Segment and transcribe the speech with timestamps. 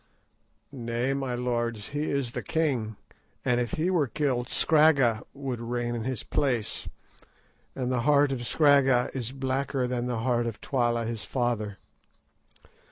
[0.71, 2.95] "Nay, my lords, he is the king,
[3.45, 6.89] and if he were killed Scragga would reign in his place,
[7.75, 11.77] and the heart of Scragga is blacker than the heart of Twala his father.